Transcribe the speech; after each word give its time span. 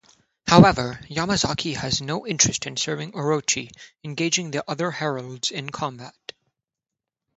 However, 0.47 0.99
Yamazaki 1.11 1.75
has 1.75 2.01
no 2.01 2.25
interest 2.25 2.65
in 2.65 2.75
serving 2.75 3.11
Orochi, 3.11 3.69
engaging 4.03 4.49
the 4.49 4.67
other 4.67 4.89
Heralds 4.89 5.51
in 5.51 5.69
combat. 5.69 6.31